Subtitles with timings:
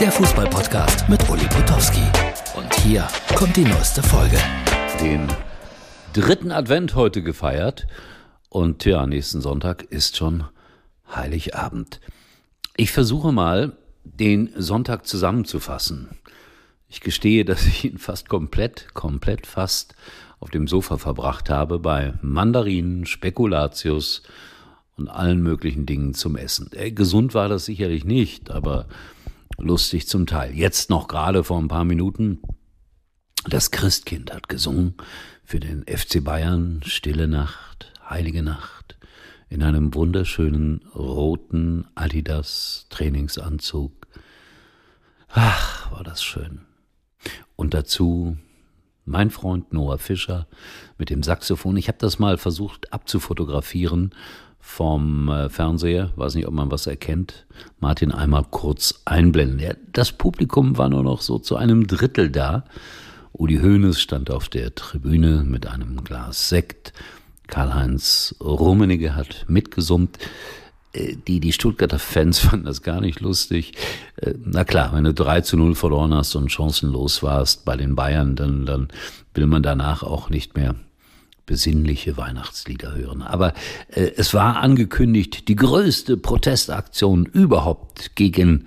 [0.00, 2.02] der Fußballpodcast mit Uli Potowski.
[2.54, 4.38] Und hier kommt die neueste Folge.
[5.00, 5.26] Den
[6.12, 7.88] dritten Advent heute gefeiert
[8.48, 10.44] und ja, nächsten Sonntag ist schon
[11.12, 12.00] Heiligabend.
[12.76, 16.10] Ich versuche mal, den Sonntag zusammenzufassen.
[16.88, 19.96] Ich gestehe, dass ich ihn fast komplett, komplett fast
[20.38, 24.22] auf dem Sofa verbracht habe bei Mandarinen, Spekulatius
[24.96, 26.70] und allen möglichen Dingen zum Essen.
[26.72, 28.86] Äh, gesund war das sicherlich nicht, aber
[29.58, 30.54] lustig zum Teil.
[30.54, 32.40] Jetzt noch gerade vor ein paar Minuten.
[33.44, 34.94] Das Christkind hat gesungen
[35.44, 38.96] für den FC Bayern Stille Nacht, heilige Nacht
[39.48, 44.06] in einem wunderschönen roten Adidas Trainingsanzug.
[45.28, 46.60] Ach, war das schön.
[47.56, 48.36] Und dazu
[49.04, 50.46] mein Freund Noah Fischer
[50.98, 51.76] mit dem Saxophon.
[51.78, 54.14] Ich habe das mal versucht abzufotografieren
[54.60, 56.10] vom äh, Fernseher.
[56.16, 57.46] Weiß nicht, ob man was erkennt.
[57.80, 59.60] Martin einmal kurz einblenden.
[59.60, 62.64] Ja, das Publikum war nur noch so zu einem Drittel da.
[63.32, 66.92] Uli Hoeneß stand auf der Tribüne mit einem Glas Sekt.
[67.46, 70.18] Karl-Heinz Rummenigge hat mitgesummt.
[70.92, 73.72] Äh, die, die Stuttgarter Fans fanden das gar nicht lustig.
[74.16, 77.94] Äh, na klar, wenn du 3 zu 0 verloren hast und chancenlos warst bei den
[77.94, 78.88] Bayern, dann, dann
[79.34, 80.74] will man danach auch nicht mehr
[81.48, 83.22] besinnliche Weihnachtslieder hören.
[83.22, 83.54] Aber
[83.88, 88.66] äh, es war angekündigt, die größte Protestaktion überhaupt gegen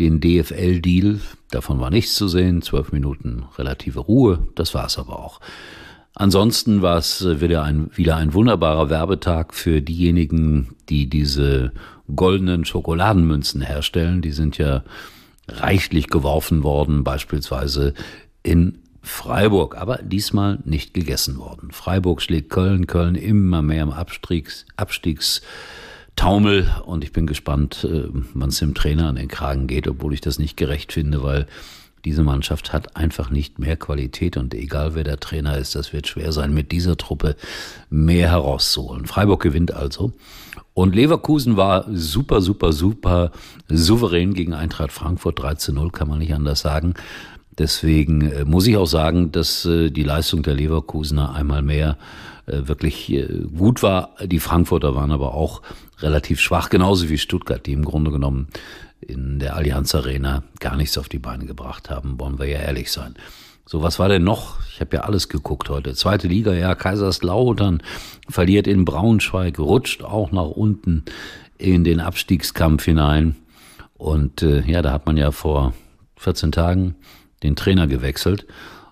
[0.00, 1.20] den DFL-Deal.
[1.50, 2.62] Davon war nichts zu sehen.
[2.62, 4.48] Zwölf Minuten relative Ruhe.
[4.56, 5.40] Das war es aber auch.
[6.14, 11.72] Ansonsten war es äh, wieder ein, wieder ein wunderbarer Werbetag für diejenigen, die diese
[12.14, 14.22] goldenen Schokoladenmünzen herstellen.
[14.22, 14.82] Die sind ja
[15.48, 17.92] reichlich geworfen worden, beispielsweise
[18.42, 21.70] in Freiburg, aber diesmal nicht gegessen worden.
[21.70, 28.48] Freiburg schlägt Köln, Köln immer mehr im Abstiegs, Abstiegstaumel und ich bin gespannt, äh, wann
[28.48, 31.46] es dem Trainer an den Kragen geht, obwohl ich das nicht gerecht finde, weil
[32.04, 36.06] diese Mannschaft hat einfach nicht mehr Qualität und egal wer der Trainer ist, das wird
[36.06, 37.36] schwer sein, mit dieser Truppe
[37.90, 39.06] mehr herauszuholen.
[39.06, 40.12] Freiburg gewinnt also.
[40.74, 43.30] Und Leverkusen war super, super, super
[43.68, 46.94] souverän gegen Eintracht Frankfurt 13-0, kann man nicht anders sagen.
[47.58, 51.96] Deswegen äh, muss ich auch sagen, dass äh, die Leistung der Leverkusener einmal mehr
[52.46, 53.14] äh, wirklich
[53.56, 54.10] gut war.
[54.24, 55.62] Die Frankfurter waren aber auch
[56.00, 58.48] relativ schwach, genauso wie Stuttgart, die im Grunde genommen
[59.00, 62.90] in der Allianz Arena gar nichts auf die Beine gebracht haben, wollen wir ja ehrlich
[62.90, 63.14] sein.
[63.66, 64.58] So, was war denn noch?
[64.72, 65.94] Ich habe ja alles geguckt heute.
[65.94, 67.82] Zweite Liga, ja, Kaiserslautern
[68.28, 71.04] verliert in Braunschweig, rutscht auch nach unten
[71.56, 73.36] in den Abstiegskampf hinein.
[73.94, 75.72] Und äh, ja, da hat man ja vor
[76.16, 76.94] 14 Tagen
[77.44, 78.46] den Trainer gewechselt.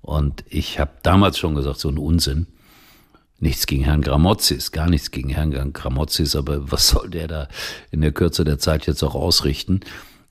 [0.00, 2.46] Und ich habe damals schon gesagt, so ein Unsinn.
[3.40, 7.48] Nichts gegen Herrn Gramozis, gar nichts gegen Herrn Gramozis, aber was soll der da
[7.90, 9.80] in der Kürze der Zeit jetzt auch ausrichten?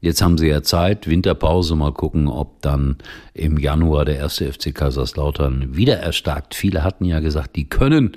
[0.00, 2.96] Jetzt haben sie ja Zeit, Winterpause, mal gucken, ob dann
[3.34, 6.54] im Januar der erste FC Kaiserslautern wieder erstarkt.
[6.54, 8.16] Viele hatten ja gesagt, die können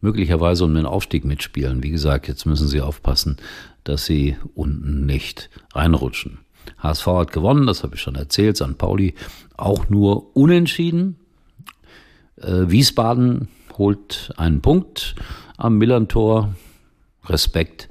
[0.00, 1.82] möglicherweise um den Aufstieg mitspielen.
[1.82, 3.36] Wie gesagt, jetzt müssen sie aufpassen,
[3.82, 6.38] dass sie unten nicht reinrutschen.
[6.78, 8.56] HSV hat gewonnen, das habe ich schon erzählt.
[8.56, 8.78] St.
[8.78, 9.14] Pauli
[9.56, 11.16] auch nur unentschieden.
[12.36, 15.14] Äh, Wiesbaden holt einen Punkt
[15.56, 16.54] am Millantor.
[17.26, 17.88] Respekt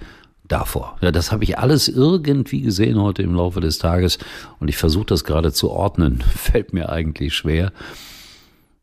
[0.51, 0.97] davor.
[1.01, 4.19] Ja, das habe ich alles irgendwie gesehen heute im Laufe des Tages
[4.59, 6.21] und ich versuche das gerade zu ordnen.
[6.35, 7.71] Fällt mir eigentlich schwer.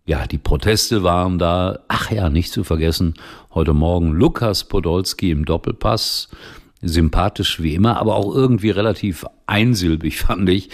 [0.07, 1.81] Ja, die Proteste waren da.
[1.89, 3.15] Ach ja, nicht zu vergessen,
[3.53, 6.29] heute Morgen Lukas Podolski im Doppelpass
[6.81, 10.71] sympathisch wie immer, aber auch irgendwie relativ einsilbig, fand ich.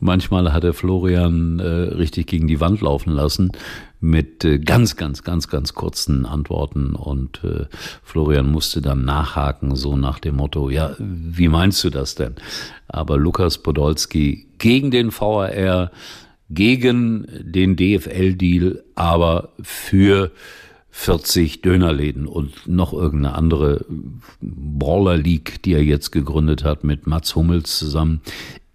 [0.00, 3.52] Manchmal hat er Florian äh, richtig gegen die Wand laufen lassen
[4.00, 7.66] mit äh, ganz, ganz, ganz, ganz kurzen Antworten und äh,
[8.02, 12.34] Florian musste dann nachhaken, so nach dem Motto, ja, wie meinst du das denn?
[12.88, 15.90] Aber Lukas Podolski gegen den VAR,
[16.50, 20.30] gegen den DFL-Deal, aber für
[20.96, 23.84] 40 Dönerläden und noch irgendeine andere
[24.40, 28.20] Brawler League, die er jetzt gegründet hat mit Mats Hummels zusammen.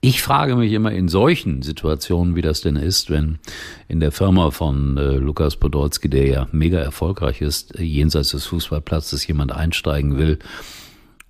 [0.02, 3.40] Ich frage mich immer in solchen Situationen, wie das denn ist, wenn
[3.88, 9.26] in der Firma von äh, Lukas Podolski, der ja mega erfolgreich ist, jenseits des Fußballplatzes
[9.26, 10.40] jemand einsteigen will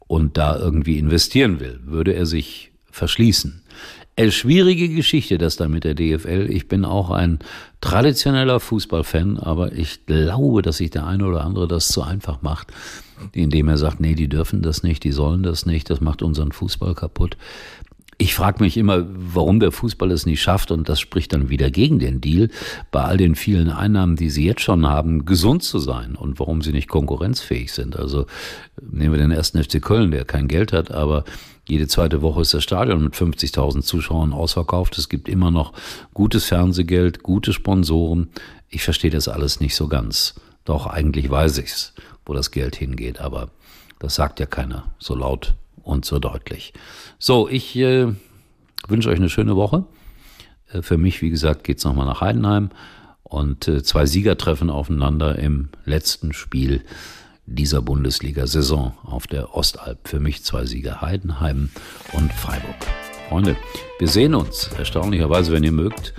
[0.08, 3.62] und da irgendwie investieren will, würde er sich verschließen.
[4.20, 6.48] Eine schwierige Geschichte, das da mit der DFL.
[6.50, 7.40] Ich bin auch ein
[7.80, 12.68] traditioneller Fußballfan, aber ich glaube, dass sich der eine oder andere das zu einfach macht,
[13.32, 16.52] indem er sagt, nee, die dürfen das nicht, die sollen das nicht, das macht unseren
[16.52, 17.38] Fußball kaputt.
[18.22, 21.72] Ich frage mich immer, warum der Fußball es nicht schafft, und das spricht dann wieder
[21.72, 22.50] gegen den Deal,
[22.92, 26.62] bei all den vielen Einnahmen, die sie jetzt schon haben, gesund zu sein und warum
[26.62, 27.96] sie nicht konkurrenzfähig sind.
[27.96, 28.26] Also
[28.82, 31.24] nehmen wir den ersten FC Köln, der kein Geld hat, aber
[31.66, 34.98] jede zweite Woche ist das Stadion mit 50.000 Zuschauern ausverkauft.
[34.98, 35.72] Es gibt immer noch
[36.14, 38.32] gutes Fernsehgeld, gute Sponsoren.
[38.68, 40.36] Ich verstehe das alles nicht so ganz.
[40.66, 41.94] Doch eigentlich weiß ich's,
[42.26, 43.50] wo das Geld hingeht, aber
[43.98, 45.56] das sagt ja keiner so laut
[45.90, 46.74] und so deutlich.
[47.18, 48.14] So, ich äh,
[48.88, 49.86] wünsche euch eine schöne Woche.
[50.72, 52.70] Äh, für mich, wie gesagt, geht's nochmal nach Heidenheim
[53.24, 56.84] und äh, zwei Sieger treffen aufeinander im letzten Spiel
[57.46, 60.08] dieser Bundesliga-Saison auf der Ostalb.
[60.08, 61.70] Für mich zwei Sieger Heidenheim
[62.14, 62.76] und Freiburg.
[63.28, 63.56] Freunde,
[63.98, 66.14] wir sehen uns erstaunlicherweise, wenn ihr mögt,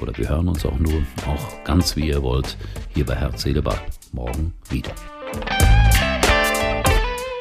[0.00, 2.56] oder wir hören uns auch nur, auch ganz wie ihr wollt,
[2.94, 3.80] hier bei Herz, Seele, Ball.
[4.12, 4.92] Morgen wieder.